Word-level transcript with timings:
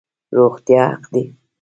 روغتیا 0.37 0.83
حق 0.93 1.05
دی 1.13 1.23